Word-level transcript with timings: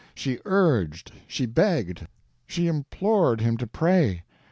She 0.15 0.39
urged, 0.45 1.11
she 1.27 1.45
begged, 1.45 2.07
she 2.47 2.65
implored 2.65 3.39
him 3.39 3.55
to 3.57 3.67
pray. 3.67 4.23